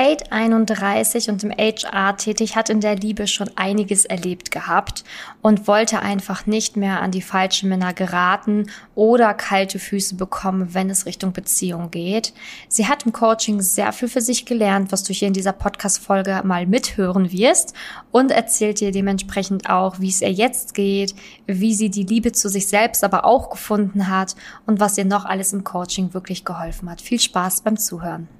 [0.00, 5.04] Kate 31 und im HR tätig, hat in der Liebe schon einiges erlebt gehabt
[5.42, 10.88] und wollte einfach nicht mehr an die falschen Männer geraten oder kalte Füße bekommen, wenn
[10.88, 12.32] es Richtung Beziehung geht.
[12.66, 16.40] Sie hat im Coaching sehr viel für sich gelernt, was du hier in dieser Podcast-Folge
[16.44, 17.74] mal mithören wirst
[18.10, 21.14] und erzählt dir dementsprechend auch, wie es ihr jetzt geht,
[21.46, 25.26] wie sie die Liebe zu sich selbst aber auch gefunden hat und was ihr noch
[25.26, 27.02] alles im Coaching wirklich geholfen hat.
[27.02, 28.39] Viel Spaß beim Zuhören.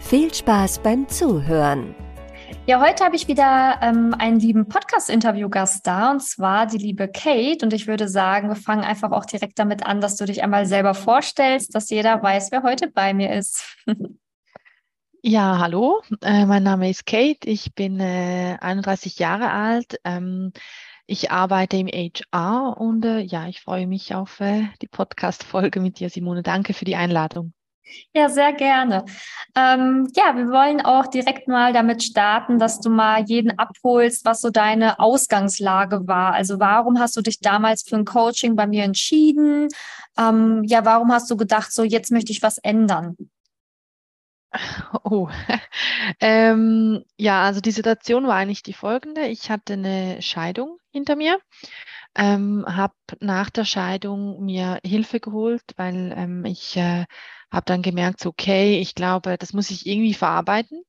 [0.00, 1.94] Viel Spaß beim Zuhören.
[2.66, 7.64] Ja, heute habe ich wieder ähm, einen lieben Podcast-Interview-Gast da, und zwar die liebe Kate.
[7.64, 10.66] Und ich würde sagen, wir fangen einfach auch direkt damit an, dass du dich einmal
[10.66, 13.76] selber vorstellst, dass jeder weiß, wer heute bei mir ist.
[15.22, 17.48] ja, hallo, äh, mein Name ist Kate.
[17.48, 20.00] Ich bin äh, 31 Jahre alt.
[20.04, 20.52] Ähm,
[21.06, 26.00] ich arbeite im HR und äh, ja, ich freue mich auf äh, die Podcast-Folge mit
[26.00, 26.42] dir, Simone.
[26.42, 27.52] Danke für die Einladung.
[28.14, 29.04] Ja, sehr gerne.
[29.56, 34.40] Ähm, ja, wir wollen auch direkt mal damit starten, dass du mal jeden abholst, was
[34.40, 36.32] so deine Ausgangslage war.
[36.34, 39.68] Also warum hast du dich damals für ein Coaching bei mir entschieden?
[40.18, 43.16] Ähm, ja, warum hast du gedacht, so jetzt möchte ich was ändern?
[45.04, 45.28] Oh,
[46.20, 49.26] ähm, ja, also die Situation war eigentlich die folgende.
[49.28, 51.38] Ich hatte eine Scheidung hinter mir,
[52.16, 57.06] ähm, habe nach der Scheidung mir Hilfe geholt, weil ähm, ich äh,
[57.50, 60.82] habe dann gemerkt, okay, ich glaube, das muss ich irgendwie verarbeiten.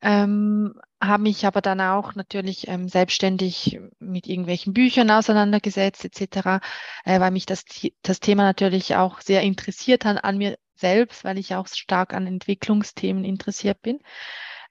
[0.00, 6.60] Ähm, habe mich aber dann auch natürlich ähm, selbstständig mit irgendwelchen Büchern auseinandergesetzt etc.,
[7.04, 7.64] äh, weil mich das,
[8.02, 12.26] das Thema natürlich auch sehr interessiert hat an mir selbst, weil ich auch stark an
[12.26, 13.98] Entwicklungsthemen interessiert bin.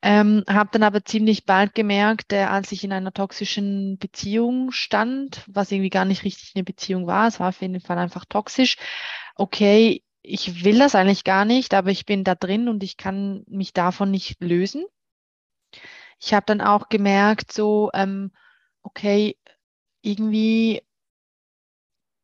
[0.01, 5.43] Ähm, habe dann aber ziemlich bald gemerkt, äh, als ich in einer toxischen Beziehung stand,
[5.47, 8.77] was irgendwie gar nicht richtig eine Beziehung war, es war auf jeden Fall einfach toxisch,
[9.35, 13.43] okay, ich will das eigentlich gar nicht, aber ich bin da drin und ich kann
[13.47, 14.85] mich davon nicht lösen.
[16.19, 18.31] Ich habe dann auch gemerkt, so, ähm,
[18.81, 19.37] okay,
[20.01, 20.81] irgendwie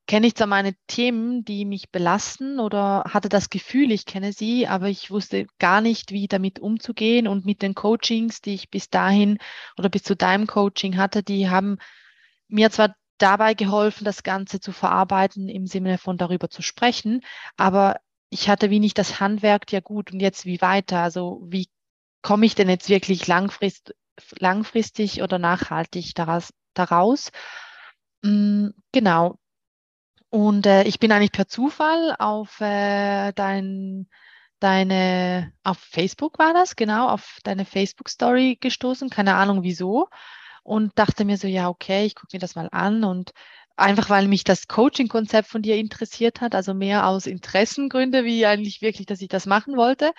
[0.06, 4.68] kenne ich zwar meine Themen, die mich belasten oder hatte das Gefühl, ich kenne sie,
[4.68, 7.28] aber ich wusste gar nicht, wie damit umzugehen.
[7.28, 9.38] Und mit den Coachings, die ich bis dahin
[9.78, 11.78] oder bis zu deinem Coaching hatte, die haben
[12.48, 17.22] mir zwar dabei geholfen, das Ganze zu verarbeiten, im Sinne von darüber zu sprechen.
[17.58, 21.00] Aber ich hatte wie nicht das Handwerk, ja gut, und jetzt wie weiter?
[21.00, 21.70] Also wie
[22.22, 23.96] komme ich denn jetzt wirklich langfrist,
[24.40, 26.54] langfristig oder nachhaltig daraus?
[26.74, 27.32] daraus?
[28.24, 29.38] Mm, genau.
[30.30, 34.10] Und äh, ich bin eigentlich per Zufall auf äh, dein,
[34.60, 40.10] deine, auf Facebook war das, genau, auf deine Facebook-Story gestoßen, keine Ahnung wieso
[40.64, 43.32] und dachte mir so, ja, okay, ich gucke mir das mal an und
[43.76, 48.82] einfach weil mich das Coaching-Konzept von dir interessiert hat, also mehr aus Interessengründe, wie eigentlich
[48.82, 50.14] wirklich, dass ich das machen wollte.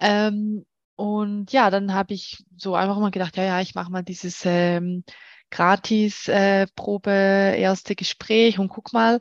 [0.00, 0.64] Ähm,
[0.96, 4.42] und ja, dann habe ich so einfach mal gedacht, ja, ja, ich mache mal dieses
[4.44, 5.04] ähm,
[5.50, 9.20] Gratis-Probe, äh, erste Gespräch und guck mal.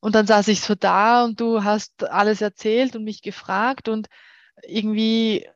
[0.00, 4.08] Und dann saß ich so da und du hast alles erzählt und mich gefragt und
[4.66, 5.48] irgendwie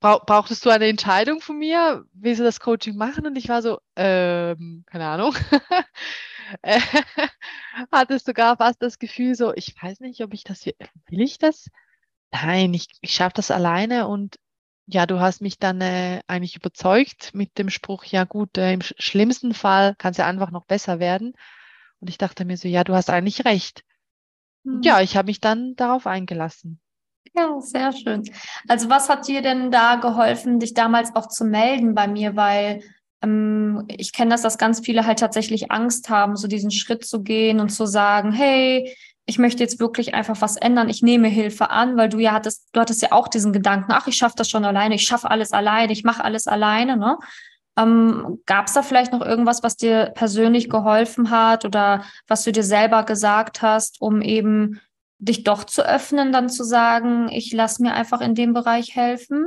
[0.00, 3.26] brauchtest du eine Entscheidung von mir, wie sie das Coaching machen?
[3.26, 5.34] Und ich war so, ähm, keine Ahnung.
[7.92, 10.74] Hattest sogar fast das Gefühl so, ich weiß nicht, ob ich das, will
[11.08, 11.68] will ich das?
[12.32, 14.36] Nein, ich, ich schaffe das alleine und
[14.86, 18.82] ja, du hast mich dann äh, eigentlich überzeugt mit dem Spruch, ja gut, äh, im
[18.82, 21.34] schlimmsten Fall kann es ja einfach noch besser werden.
[22.00, 23.82] Und ich dachte mir so, ja, du hast eigentlich recht.
[24.62, 24.82] Mhm.
[24.82, 26.80] Ja, ich habe mich dann darauf eingelassen.
[27.34, 28.22] Ja, sehr schön.
[28.68, 32.36] Also was hat dir denn da geholfen, dich damals auch zu melden bei mir?
[32.36, 32.82] Weil
[33.22, 37.22] ähm, ich kenne das, dass ganz viele halt tatsächlich Angst haben, so diesen Schritt zu
[37.22, 38.94] gehen und zu sagen, hey,
[39.26, 42.68] ich möchte jetzt wirklich einfach was ändern, ich nehme Hilfe an, weil du ja hattest,
[42.72, 45.52] du hattest ja auch diesen Gedanken, ach, ich schaffe das schon alleine, ich schaffe alles
[45.52, 47.18] alleine, ich mache alles alleine, ne?
[47.76, 52.52] Ähm, Gab es da vielleicht noch irgendwas, was dir persönlich geholfen hat oder was du
[52.52, 54.80] dir selber gesagt hast, um eben
[55.18, 59.46] dich doch zu öffnen, dann zu sagen, ich lasse mir einfach in dem Bereich helfen?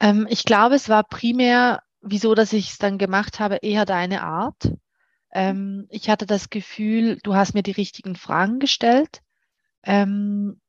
[0.00, 4.22] Ähm, ich glaube, es war primär, wieso, dass ich es dann gemacht habe, eher deine
[4.22, 4.72] Art.
[5.32, 9.20] Ähm, ich hatte das Gefühl, du hast mir die richtigen Fragen gestellt.
[9.82, 10.60] Ähm,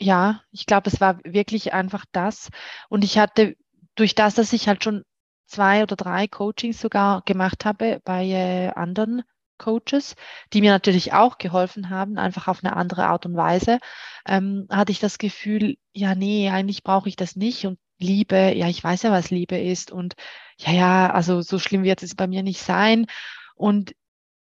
[0.00, 2.50] ja, ich glaube, es war wirklich einfach das.
[2.88, 3.56] Und ich hatte
[3.94, 5.04] durch das, dass ich halt schon
[5.46, 9.22] zwei oder drei Coachings sogar gemacht habe bei äh, anderen
[9.64, 10.14] Coaches,
[10.52, 13.78] die mir natürlich auch geholfen haben, einfach auf eine andere Art und Weise,
[14.26, 17.66] ähm, hatte ich das Gefühl, ja, nee, eigentlich brauche ich das nicht.
[17.66, 19.90] Und Liebe, ja, ich weiß ja, was Liebe ist.
[19.90, 20.14] Und
[20.58, 23.06] ja, ja, also so schlimm wird es bei mir nicht sein.
[23.54, 23.94] Und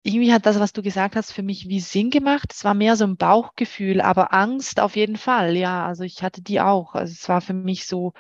[0.04, 2.52] irgendwie hat das, was du gesagt hast, für mich wie Sinn gemacht.
[2.52, 5.56] Es war mehr so ein Bauchgefühl, aber Angst auf jeden Fall.
[5.56, 6.94] Ja, also ich hatte die auch.
[6.94, 8.12] Also es war für mich so,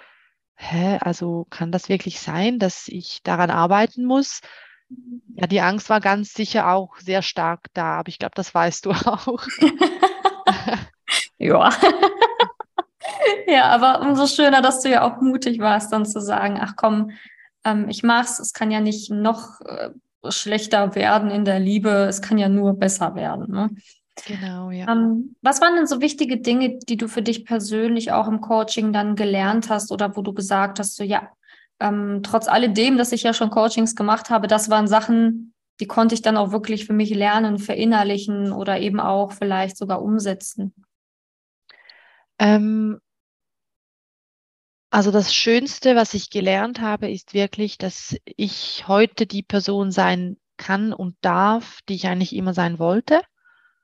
[0.56, 4.40] hä, also kann das wirklich sein, dass ich daran arbeiten muss?
[5.34, 8.86] Ja, die Angst war ganz sicher auch sehr stark da, aber ich glaube, das weißt
[8.86, 9.42] du auch.
[11.38, 11.70] ja.
[13.46, 17.12] ja, aber umso schöner, dass du ja auch mutig warst, dann zu sagen, ach komm,
[17.64, 19.90] ähm, ich mach's, es kann ja nicht noch äh,
[20.28, 23.50] schlechter werden in der Liebe, es kann ja nur besser werden.
[23.50, 23.70] Ne?
[24.26, 24.90] Genau, ja.
[24.90, 28.92] Ähm, was waren denn so wichtige Dinge, die du für dich persönlich auch im Coaching
[28.92, 31.30] dann gelernt hast oder wo du gesagt hast, so ja,
[31.82, 36.14] ähm, trotz alledem, dass ich ja schon Coachings gemacht habe, das waren Sachen, die konnte
[36.14, 40.74] ich dann auch wirklich für mich lernen, verinnerlichen oder eben auch vielleicht sogar umsetzen?
[42.38, 43.00] Ähm,
[44.90, 50.36] also das Schönste, was ich gelernt habe, ist wirklich, dass ich heute die Person sein
[50.56, 53.22] kann und darf, die ich eigentlich immer sein wollte.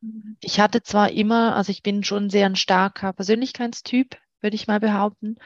[0.00, 0.37] Mhm.
[0.41, 4.81] Ich hatte zwar immer, also ich bin schon sehr ein starker Persönlichkeitstyp, würde ich mal
[4.81, 5.37] behaupten.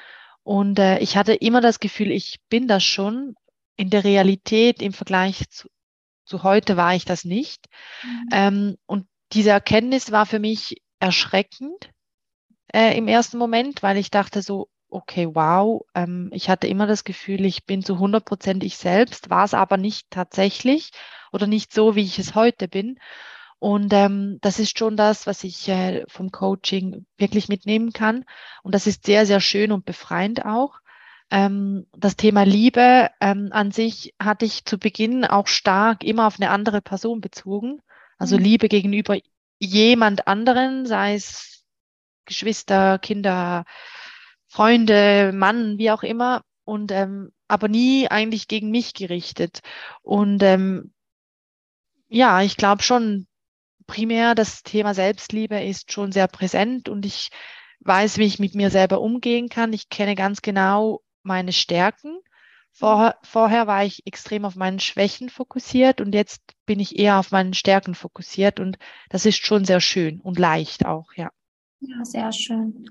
[0.42, 3.34] Und äh, ich hatte immer das Gefühl, ich bin das schon.
[3.76, 5.68] In der Realität im Vergleich zu,
[6.26, 7.66] zu heute war ich das nicht.
[8.02, 8.28] Mhm.
[8.32, 11.90] Ähm, und diese Erkenntnis war für mich erschreckend
[12.72, 17.04] äh, im ersten Moment, weil ich dachte so, okay, wow, ähm, ich hatte immer das
[17.04, 20.90] Gefühl, ich bin zu 100 Prozent ich selbst, war es aber nicht tatsächlich
[21.32, 22.98] oder nicht so, wie ich es heute bin.
[23.62, 28.24] Und ähm, das ist schon das, was ich äh, vom Coaching wirklich mitnehmen kann.
[28.64, 30.80] Und das ist sehr, sehr schön und befreiend auch.
[31.30, 36.40] Ähm, das Thema Liebe ähm, an sich hatte ich zu Beginn auch stark immer auf
[36.40, 37.80] eine andere Person bezogen.
[38.18, 38.42] Also mhm.
[38.42, 39.16] Liebe gegenüber
[39.60, 41.62] jemand anderen, sei es
[42.24, 43.64] Geschwister, Kinder,
[44.48, 46.42] Freunde, Mann, wie auch immer.
[46.64, 49.60] Und ähm, aber nie eigentlich gegen mich gerichtet.
[50.02, 50.92] Und ähm,
[52.08, 53.28] ja, ich glaube schon,
[53.86, 57.30] primär das Thema Selbstliebe ist schon sehr präsent und ich
[57.80, 59.72] weiß, wie ich mit mir selber umgehen kann.
[59.72, 62.18] Ich kenne ganz genau meine Stärken.
[62.72, 67.30] Vorher, vorher war ich extrem auf meinen Schwächen fokussiert und jetzt bin ich eher auf
[67.30, 68.78] meinen Stärken fokussiert und
[69.10, 71.30] das ist schon sehr schön und leicht auch, ja.
[71.80, 72.86] Ja, sehr schön.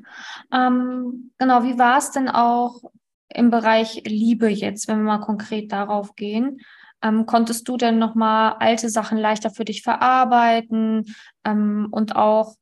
[0.53, 2.81] Ähm, genau, wie war es denn auch
[3.29, 6.59] im Bereich Liebe jetzt, wenn wir mal konkret darauf gehen?
[7.03, 12.55] Ähm, konntest du denn nochmal alte Sachen leichter für dich verarbeiten ähm, und auch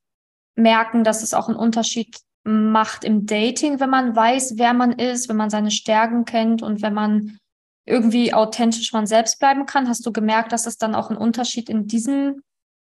[0.55, 5.29] merken, dass es auch einen Unterschied macht im Dating, wenn man weiß, wer man ist,
[5.29, 7.37] wenn man seine Stärken kennt und wenn man
[7.85, 9.89] irgendwie authentisch man selbst bleiben kann?
[9.89, 12.41] Hast du gemerkt, dass es dann auch einen Unterschied in diesem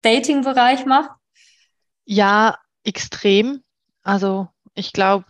[0.02, 1.10] Dating-Bereich macht?
[2.04, 3.62] Ja, extrem.
[4.02, 5.24] Also ich glaube,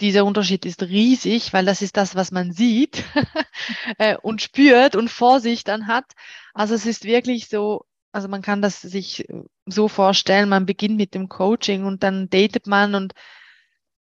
[0.00, 3.04] dieser Unterschied ist riesig, weil das ist das, was man sieht
[3.98, 6.12] äh, und spürt und vor sich dann hat.
[6.52, 9.26] Also es ist wirklich so, also man kann das sich
[9.66, 13.12] so vorstellen, man beginnt mit dem Coaching und dann datet man und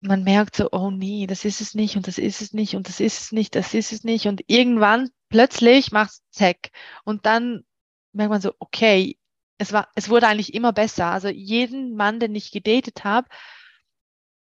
[0.02, 2.88] man merkt so, oh nee, das ist es nicht und das ist es nicht und
[2.88, 6.72] das ist es nicht, das ist es nicht und irgendwann plötzlich macht es zack
[7.04, 7.64] und dann
[8.14, 9.18] merkt man so, okay,
[9.58, 11.06] es war, es wurde eigentlich immer besser.
[11.08, 13.28] Also jeden Mann, den ich gedatet habe,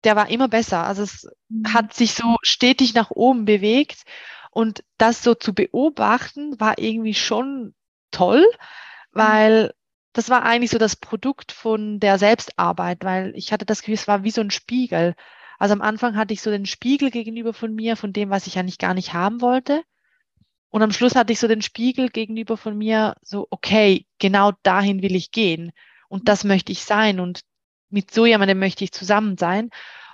[0.07, 0.85] der war immer besser.
[0.85, 1.75] Also es mhm.
[1.75, 4.05] hat sich so stetig nach oben bewegt
[4.51, 7.75] und das so zu beobachten war irgendwie schon
[8.11, 9.19] toll, mhm.
[9.19, 9.75] weil
[10.15, 14.09] das war eigentlich so das Produkt von der Selbstarbeit, weil ich hatte das Gefühl, es
[14.09, 15.15] war wie so ein Spiegel.
[15.59, 18.59] Also am Anfang hatte ich so den Spiegel gegenüber von mir, von dem, was ich
[18.59, 19.83] eigentlich gar nicht haben wollte.
[20.71, 25.03] Und am Schluss hatte ich so den Spiegel gegenüber von mir, so, okay, genau dahin
[25.03, 25.73] will ich gehen.
[26.09, 27.21] Und das möchte ich sein.
[27.21, 27.41] Und
[27.91, 29.71] mit so jemandem möchte ich zusammen sein.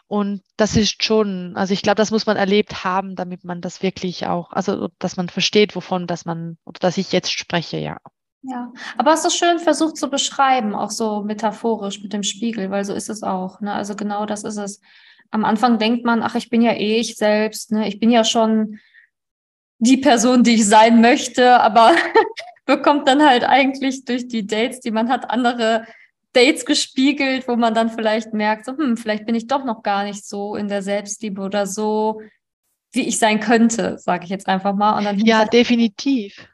[0.07, 3.83] Und das ist schon, also ich glaube, das muss man erlebt haben, damit man das
[3.83, 7.97] wirklich auch, also dass man versteht, wovon dass man oder dass ich jetzt spreche, ja.
[8.43, 12.85] Ja, aber hast du schön versucht zu beschreiben, auch so metaphorisch mit dem Spiegel, weil
[12.85, 13.61] so ist es auch.
[13.61, 13.73] Ne?
[13.73, 14.81] Also genau das ist es.
[15.31, 17.89] Am Anfang denkt man, ach, ich bin ja eh ich selbst, ne?
[17.89, 18.81] ich bin ja schon
[19.79, 21.95] die Person, die ich sein möchte, aber
[22.67, 25.87] bekommt dann halt eigentlich durch die Dates, die man hat, andere
[26.33, 30.05] Dates gespiegelt, wo man dann vielleicht merkt, so, hm, vielleicht bin ich doch noch gar
[30.05, 32.23] nicht so in der Selbstliebe oder so,
[32.93, 34.99] wie ich sein könnte, sage ich jetzt einfach mal.
[34.99, 36.49] Und dann ja, definitiv.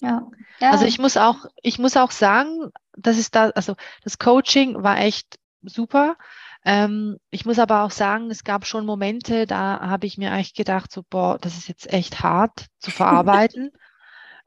[0.00, 0.28] Ja.
[0.60, 0.70] ja.
[0.70, 4.98] Also ich muss auch, ich muss auch sagen, das ist da, also das Coaching war
[4.98, 6.16] echt super.
[6.64, 10.54] Ähm, ich muss aber auch sagen, es gab schon Momente, da habe ich mir eigentlich
[10.54, 13.70] gedacht, so, boah, das ist jetzt echt hart zu verarbeiten.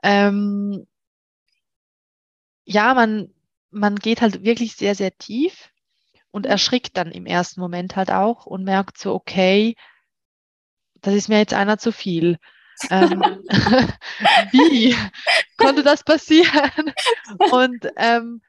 [0.04, 0.86] ähm,
[2.66, 3.34] ja, man,
[3.72, 5.72] man geht halt wirklich sehr, sehr tief
[6.32, 9.76] und erschrickt dann im ersten Moment halt auch und merkt so, okay,
[11.02, 12.38] das ist mir jetzt einer zu viel.
[12.90, 13.22] Ähm,
[14.52, 14.96] wie
[15.58, 16.94] konnte das passieren?
[17.52, 18.42] Und ähm,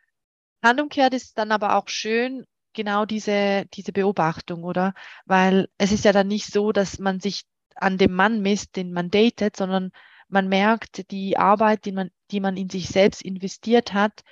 [0.62, 4.94] handumkehrt ist dann aber auch schön, genau diese, diese Beobachtung, oder?
[5.26, 7.42] Weil es ist ja dann nicht so, dass man sich
[7.74, 9.90] an dem Mann misst, den man datet, sondern
[10.28, 14.22] man merkt, die Arbeit, die man, die man in sich selbst investiert hat,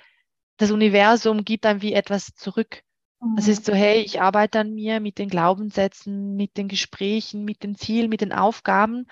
[0.59, 2.83] das Universum gibt einem wie etwas zurück.
[3.21, 3.37] Mhm.
[3.37, 7.63] Es ist so, hey, ich arbeite an mir mit den Glaubenssätzen, mit den Gesprächen, mit
[7.63, 9.07] den Zielen, mit den Aufgaben.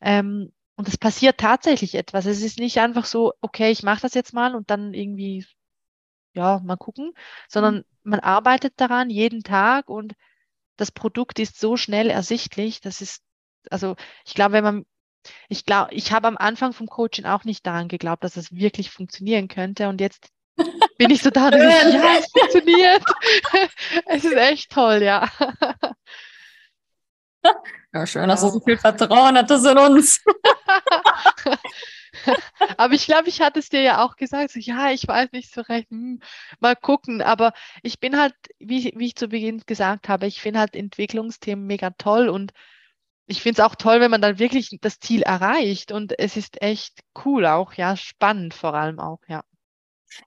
[0.00, 2.26] Ähm, und es passiert tatsächlich etwas.
[2.26, 5.44] Es ist nicht einfach so, okay, ich mache das jetzt mal und dann irgendwie,
[6.34, 7.12] ja, mal gucken,
[7.48, 7.84] sondern mhm.
[8.04, 10.14] man arbeitet daran jeden Tag und
[10.76, 12.80] das Produkt ist so schnell ersichtlich.
[12.80, 13.22] Das ist,
[13.70, 14.86] also ich glaube, wenn man,
[15.48, 18.58] ich glaube, ich habe am Anfang vom Coaching auch nicht daran geglaubt, dass es das
[18.58, 19.88] wirklich funktionieren könnte.
[19.88, 20.30] Und jetzt
[20.98, 23.02] bin ich so da, dass ich, ja, es funktioniert.
[24.06, 25.28] es ist echt toll, ja.
[27.92, 30.22] Ja, schön, dass du so viel Vertrauen hattest in uns.
[32.76, 35.52] aber ich glaube, ich hatte es dir ja auch gesagt, so, ja, ich weiß nicht
[35.52, 36.20] so recht, hm,
[36.60, 37.20] mal gucken.
[37.20, 41.66] Aber ich bin halt, wie, wie ich zu Beginn gesagt habe, ich finde halt Entwicklungsthemen
[41.66, 42.52] mega toll und
[43.26, 46.60] ich finde es auch toll, wenn man dann wirklich das Ziel erreicht und es ist
[46.62, 49.42] echt cool auch, ja, spannend vor allem auch, ja.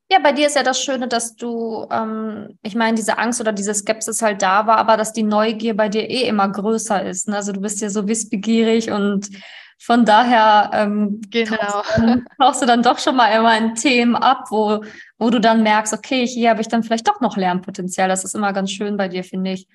[0.10, 3.52] Ja, bei dir ist ja das Schöne, dass du, ähm, ich meine, diese Angst oder
[3.52, 7.28] diese Skepsis halt da war, aber dass die Neugier bei dir eh immer größer ist.
[7.28, 7.36] Ne?
[7.36, 9.30] Also du bist ja so wissbegierig und
[9.78, 11.56] von daher ähm, genau.
[11.56, 12.02] tauchst,
[12.40, 14.84] tauchst, du dann doch schon mal immer in Themen ab, wo,
[15.18, 18.08] wo du dann merkst, okay, hier habe ich dann vielleicht doch noch Lernpotenzial.
[18.08, 19.68] Das ist immer ganz schön bei dir, finde ich.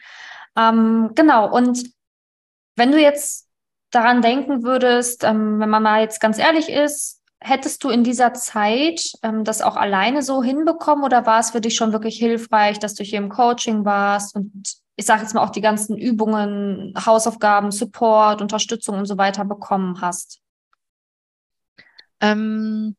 [0.57, 1.85] Ähm, genau, und
[2.76, 3.49] wenn du jetzt
[3.90, 8.35] daran denken würdest, ähm, wenn man mal jetzt ganz ehrlich ist, Hättest du in dieser
[8.35, 12.78] Zeit ähm, das auch alleine so hinbekommen oder war es für dich schon wirklich hilfreich,
[12.78, 14.52] dass du hier im Coaching warst und
[14.97, 20.02] ich sage jetzt mal auch die ganzen Übungen, Hausaufgaben, Support, Unterstützung und so weiter bekommen
[20.02, 20.42] hast?
[22.20, 22.97] Ähm,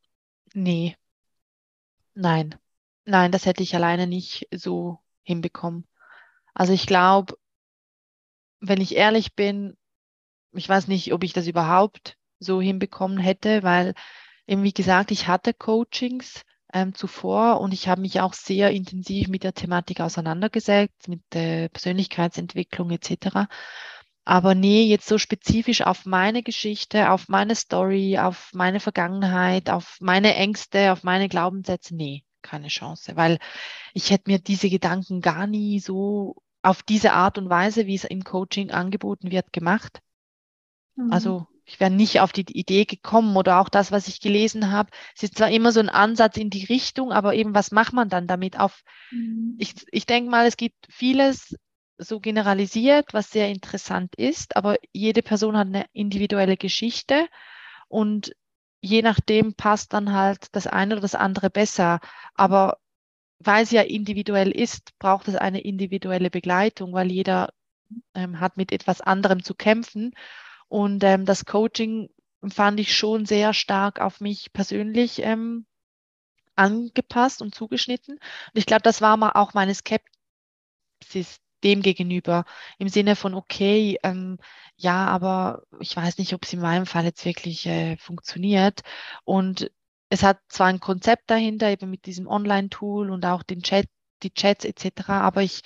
[0.52, 0.96] nee.
[2.14, 2.56] Nein.
[3.04, 5.86] Nein, das hätte ich alleine nicht so hinbekommen.
[6.54, 7.36] Also ich glaube,
[8.60, 9.76] wenn ich ehrlich bin,
[10.52, 13.94] ich weiß nicht, ob ich das überhaupt so hinbekommen hätte, weil
[14.46, 19.28] eben wie gesagt, ich hatte Coachings ähm, zuvor und ich habe mich auch sehr intensiv
[19.28, 23.48] mit der Thematik auseinandergesetzt, mit der Persönlichkeitsentwicklung etc.
[24.24, 29.96] Aber nee, jetzt so spezifisch auf meine Geschichte, auf meine Story, auf meine Vergangenheit, auf
[30.00, 33.38] meine Ängste, auf meine Glaubenssätze, nee, keine Chance, weil
[33.94, 38.04] ich hätte mir diese Gedanken gar nie so auf diese Art und Weise, wie es
[38.04, 40.00] im Coaching angeboten wird, gemacht.
[40.94, 41.12] Mhm.
[41.12, 44.90] Also ich wäre nicht auf die Idee gekommen oder auch das, was ich gelesen habe.
[45.16, 48.08] Es ist zwar immer so ein Ansatz in die Richtung, aber eben, was macht man
[48.08, 48.82] dann damit auf?
[49.10, 49.56] Mhm.
[49.58, 51.56] Ich, ich denke mal, es gibt vieles
[51.98, 57.28] so generalisiert, was sehr interessant ist, aber jede Person hat eine individuelle Geschichte
[57.88, 58.34] und
[58.80, 62.00] je nachdem passt dann halt das eine oder das andere besser.
[62.34, 62.78] Aber
[63.38, 67.50] weil es ja individuell ist, braucht es eine individuelle Begleitung, weil jeder
[68.14, 70.12] ähm, hat mit etwas anderem zu kämpfen.
[70.72, 72.08] Und ähm, das Coaching
[72.48, 75.66] fand ich schon sehr stark auf mich persönlich ähm,
[76.56, 78.14] angepasst und zugeschnitten.
[78.14, 82.46] Und ich glaube, das war mal auch meine Skepsis dem gegenüber
[82.78, 84.38] im Sinne von, okay, ähm,
[84.76, 88.80] ja, aber ich weiß nicht, ob es in meinem Fall jetzt wirklich äh, funktioniert.
[89.24, 89.70] Und
[90.08, 93.88] es hat zwar ein Konzept dahinter, eben mit diesem Online-Tool und auch den Chat,
[94.22, 95.60] die Chats etc., aber ich,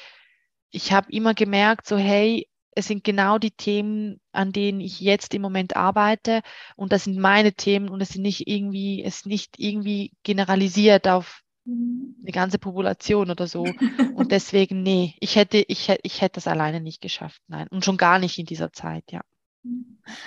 [0.72, 5.35] ich habe immer gemerkt, so, hey, es sind genau die Themen, an denen ich jetzt
[5.35, 6.42] im Moment arbeite
[6.76, 11.09] und das sind meine Themen und es sind nicht irgendwie, es ist nicht irgendwie generalisiert
[11.09, 13.66] auf eine ganze Population oder so.
[14.14, 17.66] Und deswegen, nee, ich hätte, ich, ich hätte das alleine nicht geschafft, nein.
[17.71, 19.23] Und schon gar nicht in dieser Zeit, ja.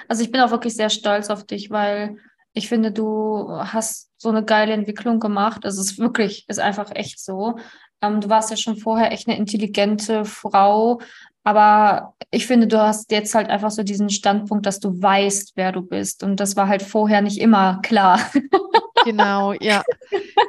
[0.10, 2.18] Also ich bin auch wirklich sehr stolz auf dich, weil
[2.54, 5.64] ich finde, du hast so eine geile Entwicklung gemacht.
[5.64, 7.58] Also es ist wirklich, ist einfach echt so.
[8.02, 11.00] Ähm, du warst ja schon vorher echt eine intelligente Frau,
[11.44, 15.72] aber ich finde, du hast jetzt halt einfach so diesen Standpunkt, dass du weißt, wer
[15.72, 16.24] du bist.
[16.24, 18.20] Und das war halt vorher nicht immer klar.
[19.06, 19.82] Genau, ja,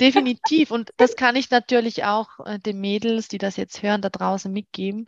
[0.00, 0.73] definitiv.
[0.73, 4.52] Und das kann ich natürlich auch äh, den Mädels, die das jetzt hören, da draußen
[4.52, 5.06] mitgeben.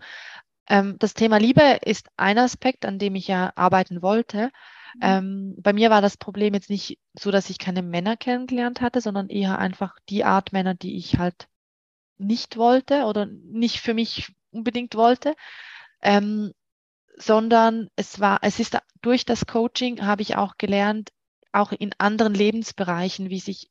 [0.68, 4.52] Ähm, das Thema Liebe ist ein Aspekt, an dem ich ja arbeiten wollte.
[4.94, 5.00] Mhm.
[5.02, 9.00] Ähm, bei mir war das Problem jetzt nicht so, dass ich keine Männer kennengelernt hatte,
[9.00, 11.48] sondern eher einfach die Art Männer, die ich halt
[12.18, 15.34] nicht wollte oder nicht für mich unbedingt wollte.
[16.02, 16.52] Ähm,
[17.16, 21.10] sondern es war, es ist durch das Coaching habe ich auch gelernt,
[21.52, 23.70] auch in anderen Lebensbereichen, wie sich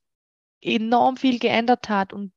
[0.62, 2.32] enorm viel geändert hat und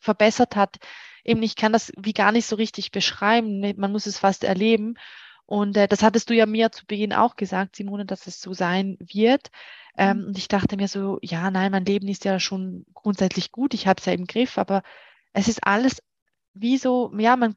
[0.00, 0.76] verbessert hat.
[1.24, 3.60] Eben, ich kann das wie gar nicht so richtig beschreiben.
[3.76, 4.94] Man muss es fast erleben.
[5.46, 8.52] Und äh, das hattest du ja mir zu Beginn auch gesagt, Simone, dass es so
[8.52, 9.48] sein wird.
[9.96, 10.26] Ähm, mhm.
[10.28, 13.74] und ich dachte mir so, ja, nein, mein Leben ist ja schon grundsätzlich gut.
[13.74, 14.82] Ich habe es ja im Griff, aber
[15.32, 16.02] es ist alles
[16.54, 17.56] wie so, ja, man,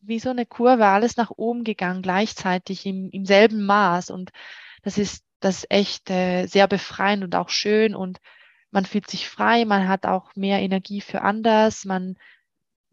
[0.00, 4.10] wie so eine Kurve, alles nach oben gegangen, gleichzeitig im, im selben Maß.
[4.10, 4.30] Und
[4.82, 8.20] das ist das ist echt äh, sehr befreiend und auch schön und
[8.70, 12.16] man fühlt sich frei, man hat auch mehr Energie für anders, man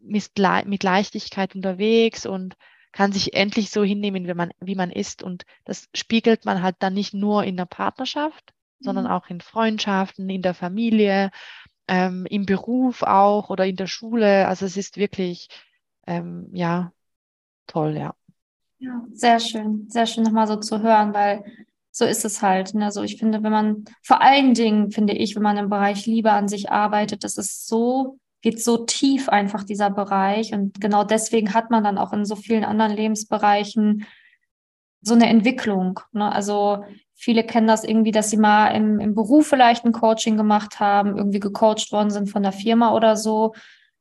[0.00, 2.56] ist le mit Leichtigkeit unterwegs und
[2.92, 5.22] kann sich endlich so hinnehmen, wie man, wie man ist.
[5.22, 8.84] Und das spiegelt man halt dann nicht nur in der Partnerschaft, mhm.
[8.84, 11.30] sondern auch in Freundschaften, in der Familie,
[11.88, 14.48] ähm, im Beruf auch oder in der Schule.
[14.48, 15.48] Also es ist wirklich,
[16.06, 16.92] ähm, ja,
[17.66, 18.14] toll, ja.
[18.78, 21.44] Ja, sehr schön, sehr schön nochmal so zu hören, weil
[21.90, 22.74] so ist es halt.
[22.74, 22.84] Ne?
[22.84, 26.30] Also ich finde, wenn man, vor allen Dingen finde ich, wenn man im Bereich Liebe
[26.30, 30.52] an sich arbeitet, das ist so, geht so tief einfach dieser Bereich.
[30.52, 34.04] Und genau deswegen hat man dann auch in so vielen anderen Lebensbereichen
[35.00, 36.00] so eine Entwicklung.
[36.12, 36.30] Ne?
[36.30, 36.84] Also
[37.14, 41.16] viele kennen das irgendwie, dass sie mal im, im Beruf vielleicht ein Coaching gemacht haben,
[41.16, 43.54] irgendwie gecoacht worden sind von der Firma oder so.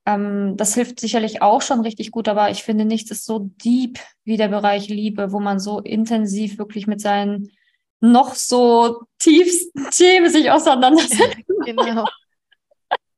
[0.06, 4.00] Ähm, das hilft sicherlich auch schon richtig gut, aber ich finde, nichts ist so deep
[4.24, 7.52] wie der Bereich Liebe, wo man so intensiv wirklich mit seinen
[8.00, 11.44] noch so tiefsten Themen sich auseinandersetzen.
[11.66, 12.06] genau.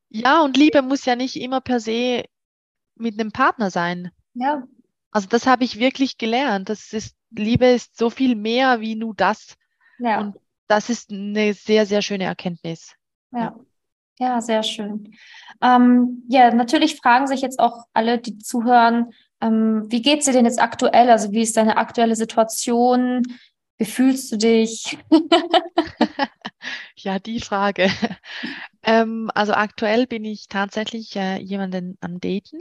[0.09, 2.23] Ja, und Liebe muss ja nicht immer per se
[2.95, 4.11] mit einem Partner sein.
[4.33, 4.63] Ja.
[5.11, 6.69] Also das habe ich wirklich gelernt.
[6.69, 9.55] Das ist, Liebe ist so viel mehr wie nur das.
[9.99, 10.21] Ja.
[10.21, 12.93] Und das ist eine sehr, sehr schöne Erkenntnis.
[13.31, 13.39] Ja.
[13.39, 13.59] ja.
[14.19, 15.15] Ja, sehr schön.
[15.61, 20.33] Ähm, ja, natürlich fragen sich jetzt auch alle, die zuhören, ähm, wie geht es dir
[20.33, 21.09] denn jetzt aktuell?
[21.11, 23.21] Also wie ist deine aktuelle Situation?
[23.77, 24.97] Wie fühlst du dich?
[26.95, 27.89] ja, die Frage.
[28.83, 32.59] Ähm, also aktuell bin ich tatsächlich äh, jemanden am Daten.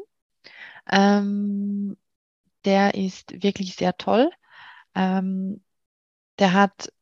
[0.91, 1.97] Ähm,
[2.65, 4.31] der ist wirklich sehr toll.
[4.95, 5.63] Ähm,
[6.39, 6.93] der hat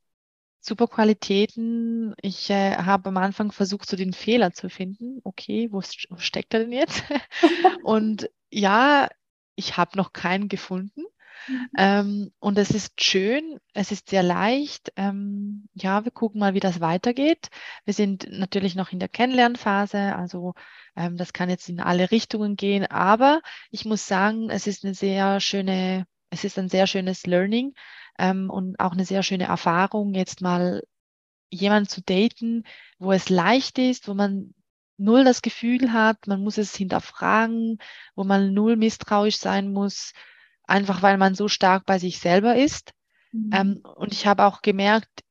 [0.64, 2.14] super Qualitäten.
[2.22, 5.20] Ich äh, habe am Anfang versucht, so den Fehler zu finden.
[5.24, 7.05] Okay, wo, wo steckt er denn jetzt?
[7.83, 9.09] Und ja,
[9.57, 11.05] ich habe noch keinen gefunden.
[11.48, 11.68] Mhm.
[11.77, 14.92] Ähm, und es ist schön, es ist sehr leicht.
[14.96, 17.48] Ähm, ja, wir gucken mal, wie das weitergeht.
[17.85, 20.55] Wir sind natürlich noch in der Kennenlernphase, also
[20.96, 24.94] ähm, das kann jetzt in alle Richtungen gehen, aber ich muss sagen, es ist eine
[24.94, 27.74] sehr schöne, es ist ein sehr schönes Learning
[28.18, 30.83] ähm, und auch eine sehr schöne Erfahrung, jetzt mal
[31.50, 32.64] jemanden zu daten,
[32.98, 34.55] wo es leicht ist, wo man
[34.96, 37.79] null das Gefühl hat, man muss es hinterfragen,
[38.14, 40.12] wo man null misstrauisch sein muss,
[40.64, 42.92] einfach weil man so stark bei sich selber ist.
[43.33, 43.50] Mhm.
[43.53, 45.24] Ähm, und ich habe auch gemerkt,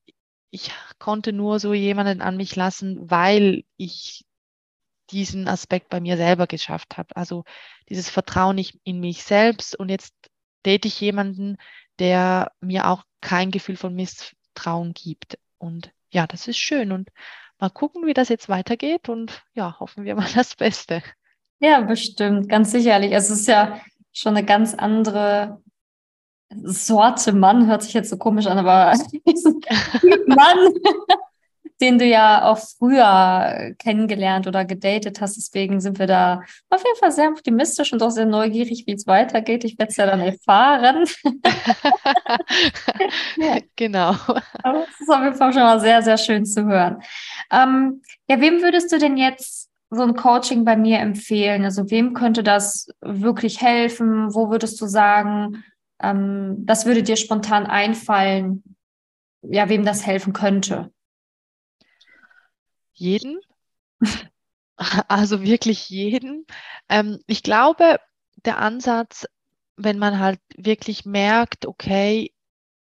[0.50, 4.24] ich konnte nur so jemanden an mich lassen, weil ich
[5.10, 7.16] diesen Aspekt bei mir selber geschafft habe.
[7.16, 7.44] Also
[7.88, 9.76] dieses Vertrauen in mich selbst.
[9.76, 10.14] Und jetzt
[10.64, 11.56] date ich jemanden,
[11.98, 15.38] der mir auch kein Gefühl von Misstrauen gibt.
[15.58, 16.92] Und ja, das ist schön.
[16.92, 17.10] Und
[17.58, 19.08] mal gucken, wie das jetzt weitergeht.
[19.08, 21.02] Und ja, hoffen wir mal das Beste.
[21.60, 23.12] Ja, bestimmt, ganz sicherlich.
[23.12, 23.80] Es ist ja
[24.12, 25.62] schon eine ganz andere
[26.62, 28.92] Sorte Mann, hört sich jetzt so komisch an, aber
[30.26, 30.74] Mann,
[31.80, 35.36] den du ja auch früher kennengelernt oder gedatet hast.
[35.36, 39.06] Deswegen sind wir da auf jeden Fall sehr optimistisch und auch sehr neugierig, wie es
[39.06, 39.64] weitergeht.
[39.64, 41.04] Ich werde es ja dann erfahren.
[43.36, 43.58] ja.
[43.76, 44.14] Genau.
[44.62, 47.02] Aber es ist auf jeden Fall schon mal sehr, sehr schön zu hören.
[47.50, 51.64] Ähm, ja, wem würdest du denn jetzt so ein Coaching bei mir empfehlen?
[51.64, 54.32] Also wem könnte das wirklich helfen?
[54.32, 55.64] Wo würdest du sagen,
[56.00, 58.62] ähm, das würde dir spontan einfallen,
[59.42, 60.90] ja, wem das helfen könnte?
[62.94, 63.40] Jeden.
[65.08, 66.46] Also wirklich jeden.
[66.88, 67.98] Ähm, ich glaube,
[68.44, 69.26] der Ansatz,
[69.76, 72.32] wenn man halt wirklich merkt, okay,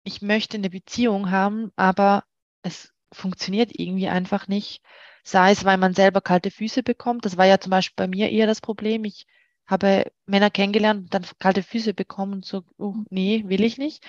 [0.04, 2.26] ich möchte eine Beziehung haben, aber
[2.64, 4.84] es funktioniert irgendwie einfach nicht,
[5.24, 7.26] sei es, weil man selber kalte Füße bekommt.
[7.26, 9.06] Das war ja zum Beispiel bei mir eher das Problem.
[9.06, 9.28] Ich
[9.68, 14.06] habe Männer kennengelernt und dann kalte Füße bekommen und so, oh, nee, will ich nicht.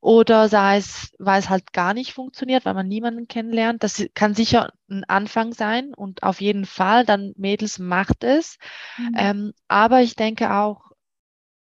[0.00, 3.82] Oder sei es, weil es halt gar nicht funktioniert, weil man niemanden kennenlernt.
[3.82, 8.58] Das kann sicher ein Anfang sein und auf jeden Fall, dann Mädels macht es.
[8.96, 9.14] Mhm.
[9.16, 10.92] Ähm, aber ich denke auch,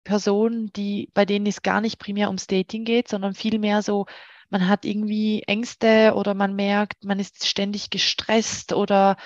[0.04, 4.06] Personen, die, bei denen es gar nicht primär ums Dating geht, sondern vielmehr so,
[4.50, 9.16] man hat irgendwie Ängste oder man merkt, man ist ständig gestresst oder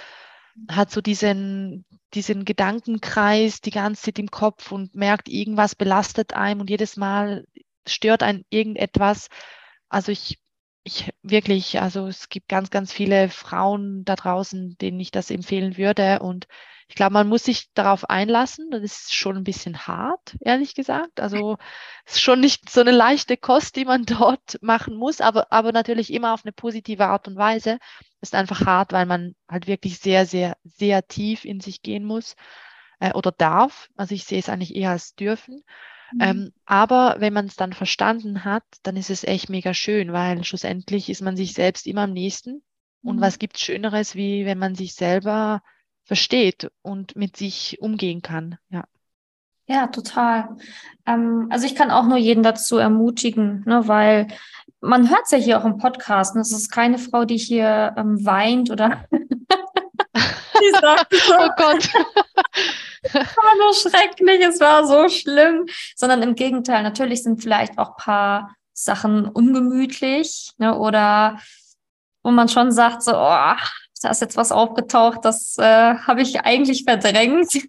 [0.70, 6.60] hat so diesen, diesen Gedankenkreis die ganze Zeit im Kopf und merkt, irgendwas belastet einem
[6.60, 7.44] und jedes Mal
[7.86, 9.28] stört ein irgendetwas.
[9.88, 10.38] Also ich,
[10.84, 15.76] ich wirklich, also es gibt ganz, ganz viele Frauen da draußen, denen ich das empfehlen
[15.76, 16.20] würde.
[16.20, 16.46] Und
[16.88, 18.70] ich glaube, man muss sich darauf einlassen.
[18.70, 21.20] Das ist schon ein bisschen hart, ehrlich gesagt.
[21.20, 21.56] Also
[22.04, 25.72] es ist schon nicht so eine leichte Kost, die man dort machen muss, aber, aber
[25.72, 27.78] natürlich immer auf eine positive Art und Weise.
[28.20, 32.36] Ist einfach hart, weil man halt wirklich sehr, sehr, sehr tief in sich gehen muss
[33.00, 33.88] äh, oder darf.
[33.96, 35.64] Also ich sehe es eigentlich eher als dürfen.
[36.12, 36.20] Mhm.
[36.20, 40.44] Ähm, aber wenn man es dann verstanden hat, dann ist es echt mega schön, weil
[40.44, 42.62] schlussendlich ist man sich selbst immer am nächsten.
[43.02, 43.20] Und mhm.
[43.20, 45.62] was gibt es Schöneres, wie wenn man sich selber
[46.04, 48.58] versteht und mit sich umgehen kann?
[48.68, 48.84] Ja.
[49.68, 50.56] Ja, total.
[51.06, 54.28] Ähm, also ich kann auch nur jeden dazu ermutigen, ne, weil
[54.80, 56.36] man hört es ja hier auch im Podcast.
[56.36, 56.42] Ne?
[56.42, 59.04] Es ist keine Frau, die hier ähm, weint oder
[60.60, 61.88] die sagt, oh Gott.
[63.14, 67.90] Es war so schrecklich, es war so schlimm, sondern im Gegenteil, natürlich sind vielleicht auch
[67.90, 71.38] ein paar Sachen ungemütlich ne, oder
[72.22, 73.54] wo man schon sagt, so, oh,
[74.02, 77.52] da ist jetzt was aufgetaucht, das äh, habe ich eigentlich verdrängt.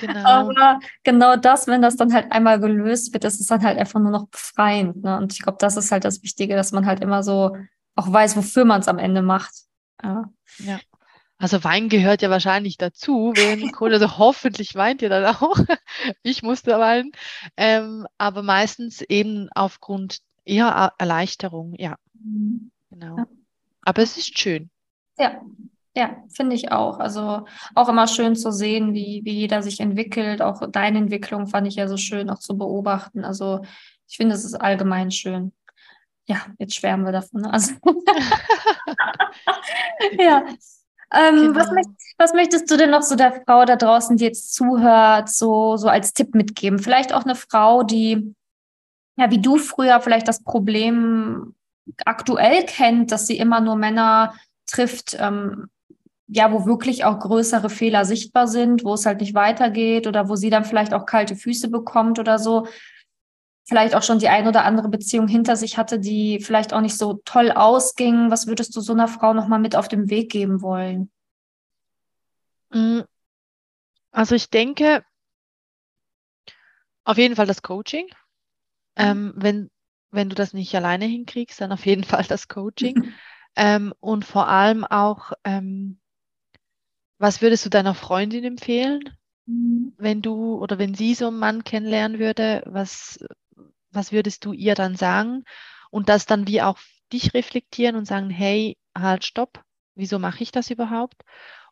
[0.00, 0.26] Genau.
[0.26, 4.00] Aber genau das, wenn das dann halt einmal gelöst wird, ist es dann halt einfach
[4.00, 5.02] nur noch befreiend.
[5.02, 5.18] Ne?
[5.18, 7.54] Und ich glaube, das ist halt das Wichtige, dass man halt immer so
[7.94, 9.52] auch weiß, wofür man es am Ende macht.
[10.02, 10.30] Ja.
[10.58, 10.80] ja.
[11.40, 15.56] Also Wein gehört ja wahrscheinlich dazu, wenn Kohle, also hoffentlich weint ihr dann auch.
[16.22, 17.12] ich musste weinen.
[17.56, 21.96] Ähm, aber meistens eben aufgrund eher Erleichterung, ja.
[22.90, 23.16] Genau.
[23.16, 23.26] Ja.
[23.82, 24.68] Aber es ist schön.
[25.18, 25.40] Ja,
[25.96, 26.98] ja, finde ich auch.
[26.98, 30.42] Also auch immer schön zu sehen, wie, wie jeder sich entwickelt.
[30.42, 33.24] Auch deine Entwicklung fand ich ja so schön auch zu beobachten.
[33.24, 33.62] Also
[34.06, 35.52] ich finde, es ist allgemein schön.
[36.26, 37.46] Ja, jetzt schwärmen wir davon.
[37.46, 37.74] Also
[40.18, 40.44] ja,
[41.12, 41.54] ähm, genau.
[41.58, 45.28] was, möcht, was, möchtest du denn noch so der Frau da draußen, die jetzt zuhört,
[45.28, 46.78] so, so als Tipp mitgeben?
[46.78, 48.34] Vielleicht auch eine Frau, die,
[49.16, 51.54] ja, wie du früher vielleicht das Problem
[52.04, 54.34] aktuell kennt, dass sie immer nur Männer
[54.66, 55.68] trifft, ähm,
[56.28, 60.36] ja, wo wirklich auch größere Fehler sichtbar sind, wo es halt nicht weitergeht oder wo
[60.36, 62.68] sie dann vielleicht auch kalte Füße bekommt oder so
[63.70, 66.98] vielleicht auch schon die ein oder andere Beziehung hinter sich hatte, die vielleicht auch nicht
[66.98, 68.28] so toll ausging.
[68.28, 71.08] Was würdest du so einer Frau nochmal mit auf den Weg geben wollen?
[72.70, 73.02] Mm,
[74.10, 75.04] also ich denke,
[77.04, 78.06] auf jeden Fall das Coaching.
[78.06, 78.12] Mhm.
[78.96, 79.70] Ähm, wenn,
[80.10, 83.14] wenn du das nicht alleine hinkriegst, dann auf jeden Fall das Coaching.
[83.54, 86.00] ähm, und vor allem auch, ähm,
[87.18, 89.92] was würdest du deiner Freundin empfehlen, mhm.
[89.96, 92.64] wenn du oder wenn sie so einen Mann kennenlernen würde?
[92.66, 93.20] Was,
[93.90, 95.44] was würdest du ihr dann sagen?
[95.90, 96.78] Und das dann wie auch
[97.12, 99.62] dich reflektieren und sagen, hey, halt, stopp,
[99.94, 101.22] wieso mache ich das überhaupt?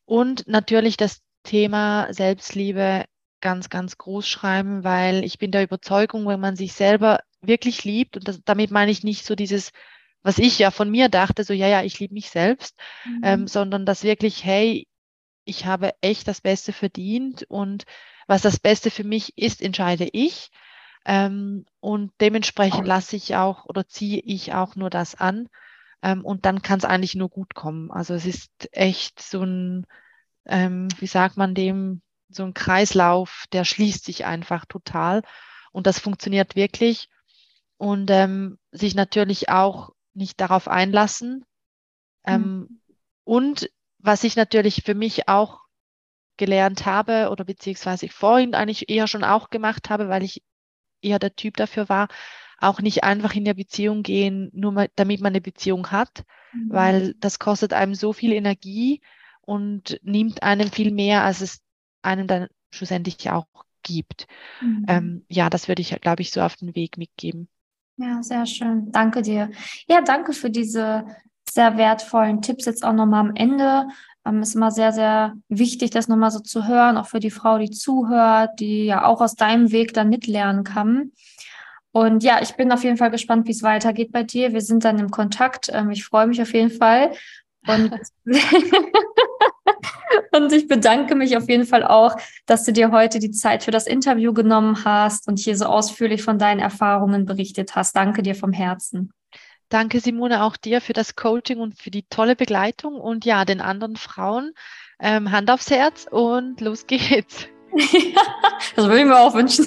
[0.04, 3.04] Und natürlich das Thema Selbstliebe
[3.40, 8.16] ganz, ganz groß schreiben, weil ich bin der Überzeugung, wenn man sich selber wirklich liebt,
[8.16, 9.70] und das, damit meine ich nicht so dieses,
[10.22, 13.20] was ich ja von mir dachte, so ja, ja, ich liebe mich selbst, mhm.
[13.22, 14.87] ähm, sondern das wirklich, hey,
[15.44, 17.85] ich habe echt das Beste verdient und
[18.26, 20.50] was das Beste für mich ist, entscheide ich.
[21.09, 25.49] Ähm, und dementsprechend lasse ich auch oder ziehe ich auch nur das an.
[26.03, 27.90] Ähm, und dann kann es eigentlich nur gut kommen.
[27.90, 29.87] Also es ist echt so ein,
[30.44, 35.23] ähm, wie sagt man dem, so ein Kreislauf, der schließt sich einfach total.
[35.73, 37.09] Und das funktioniert wirklich.
[37.79, 41.47] Und ähm, sich natürlich auch nicht darauf einlassen.
[42.27, 42.83] Mhm.
[43.25, 45.61] Und was ich natürlich für mich auch
[46.37, 50.42] gelernt habe oder beziehungsweise ich vorhin eigentlich eher schon auch gemacht habe, weil ich
[51.02, 52.08] eher der Typ dafür war,
[52.58, 56.70] auch nicht einfach in der Beziehung gehen, nur mal, damit man eine Beziehung hat, mhm.
[56.70, 59.00] weil das kostet einem so viel Energie
[59.40, 61.61] und nimmt einem viel mehr, als es
[62.02, 63.46] einem dann schlussendlich auch
[63.82, 64.26] gibt.
[64.61, 64.84] Mhm.
[64.88, 67.48] Ähm, ja, das würde ich, glaube ich, so auf den Weg mitgeben.
[67.96, 68.92] Ja, sehr schön.
[68.92, 69.50] Danke dir.
[69.88, 71.04] Ja, danke für diese
[71.50, 73.88] sehr wertvollen Tipps jetzt auch nochmal am Ende.
[74.29, 77.59] Ähm, ist immer sehr, sehr wichtig, das nochmal so zu hören, auch für die Frau,
[77.59, 81.12] die zuhört, die ja auch aus deinem Weg dann mitlernen kann.
[81.93, 84.53] Und ja, ich bin auf jeden Fall gespannt, wie es weitergeht bei dir.
[84.53, 85.71] Wir sind dann im Kontakt.
[85.73, 87.12] Ähm, ich freue mich auf jeden Fall.
[87.67, 87.93] Und,
[90.33, 93.71] und ich bedanke mich auf jeden Fall auch, dass du dir heute die Zeit für
[93.71, 97.97] das Interview genommen hast und hier so ausführlich von deinen Erfahrungen berichtet hast.
[97.97, 99.12] Danke dir vom Herzen.
[99.68, 103.61] Danke, Simone, auch dir für das Coaching und für die tolle Begleitung und ja, den
[103.61, 104.52] anderen Frauen
[104.98, 107.46] ähm, Hand aufs Herz und los geht's.
[108.76, 109.66] das würde ich mir auch wünschen.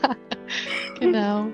[1.00, 1.46] genau.